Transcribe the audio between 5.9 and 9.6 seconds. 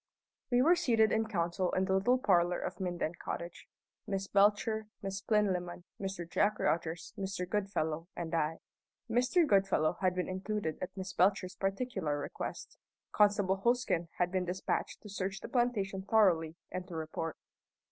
Mr. Jack Rogers, Mr. Goodfellow, and I. Mr.